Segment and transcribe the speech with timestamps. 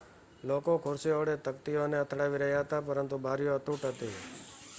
[0.43, 4.15] લોકો ખુરશીઓ વડે તકતીઓ ને અથડાવી રહ્યા હતા પરંતુ બારીઓ અતૂટ હતી